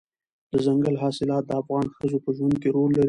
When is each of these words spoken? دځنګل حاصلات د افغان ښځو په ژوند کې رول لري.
دځنګل 0.51 0.95
حاصلات 1.03 1.43
د 1.47 1.51
افغان 1.61 1.85
ښځو 1.97 2.17
په 2.25 2.29
ژوند 2.37 2.55
کې 2.61 2.69
رول 2.75 2.89
لري. 2.93 2.99